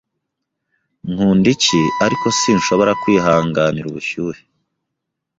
Nkunda 1.11 1.47
icyi, 1.55 1.81
ariko 2.05 2.25
sinshobora 2.39 2.91
kwihanganira 3.01 3.85
ubushyuhe 3.87 4.41